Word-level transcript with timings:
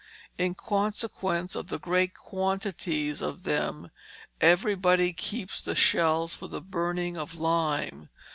In 0.39 0.55
consequence 0.55 1.55
of 1.55 1.67
the 1.67 1.77
great 1.77 2.15
quantities 2.15 3.21
of 3.21 3.43
them 3.43 3.91
everybody 4.41 5.13
keeps 5.13 5.61
the 5.61 5.75
shells 5.75 6.33
for 6.33 6.47
the 6.47 6.59
burning 6.59 7.17
of 7.17 7.35
lime. 7.39 8.09